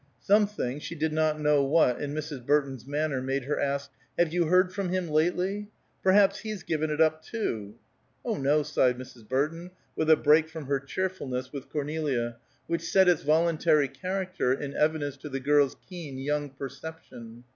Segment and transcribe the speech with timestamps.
[0.23, 2.43] Something, she did not know what, in Mrs.
[2.43, 5.69] Burton's manner, made her ask: "Have you heard from him lately?
[6.01, 7.75] Perhaps he's given it up, too!"
[8.25, 9.29] "Oh, no!" sighed Mrs.
[9.29, 14.73] Burton, with a break from her cheerfulness with Cornelia, which set its voluntary character in
[14.75, 17.43] evidence to the girl's keen, young perception.